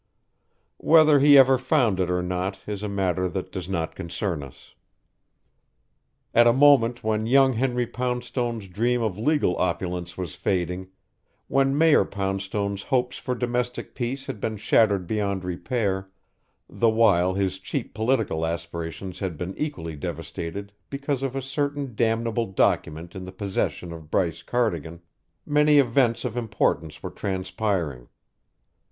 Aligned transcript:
Whether 0.79 1.19
he 1.19 1.37
ever 1.37 1.59
found 1.59 1.99
it 1.99 2.09
or 2.09 2.23
not 2.23 2.57
is 2.65 2.81
a 2.81 2.89
matter 2.89 3.29
that 3.29 3.51
does 3.51 3.69
not 3.69 3.93
concern 3.93 4.41
us. 4.41 4.73
At 6.33 6.47
a 6.47 6.51
moment 6.53 7.03
when 7.03 7.27
young 7.27 7.53
Henry 7.53 7.85
Poundstone's 7.85 8.67
dream 8.67 9.03
of 9.03 9.19
legal 9.19 9.55
opulence 9.57 10.17
was 10.17 10.33
fading, 10.33 10.87
when 11.47 11.77
Mayor 11.77 12.03
Poundstone's 12.03 12.81
hopes 12.81 13.19
for 13.19 13.35
domestic 13.35 13.93
peace 13.93 14.25
had 14.25 14.41
been 14.41 14.57
shattered 14.57 15.05
beyond 15.05 15.43
repair, 15.43 16.09
the 16.67 16.89
while 16.89 17.35
his 17.35 17.59
cheap 17.59 17.93
political 17.93 18.43
aspirations 18.43 19.19
had 19.19 19.37
been 19.37 19.53
equally 19.55 19.95
devastated 19.95 20.71
because 20.89 21.21
of 21.21 21.35
a 21.35 21.43
certain 21.43 21.93
damnable 21.93 22.47
document 22.47 23.13
in 23.15 23.23
the 23.23 23.31
possession 23.31 23.93
of 23.93 24.09
Bryce 24.09 24.41
Cardigan, 24.41 25.03
many 25.45 25.77
events 25.77 26.25
of 26.25 26.35
importance 26.35 27.03
were 27.03 27.11
transpiring. 27.11 28.07